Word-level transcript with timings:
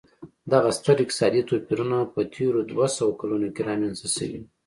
دغه 0.51 0.69
ستر 0.77 0.97
اقتصادي 1.03 1.41
توپیرونه 1.49 1.97
په 2.13 2.21
تېرو 2.35 2.59
دوه 2.71 2.87
سوو 2.97 3.17
کلونو 3.21 3.47
کې 3.55 3.61
رامنځته 3.69 4.09
شوي. 4.15 4.41